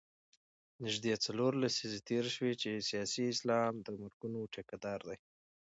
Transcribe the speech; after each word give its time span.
نژدې 0.83 1.13
څلور 1.25 1.51
لسیزې 1.63 1.99
تېرې 2.09 2.31
شوې 2.35 2.53
چې 2.61 2.85
سیاسي 2.89 3.23
اسلام 3.33 3.73
د 3.81 3.87
مرګونو 4.01 4.39
ټیکه 4.53 4.75
دار 4.85 4.99
دی. 5.07 5.17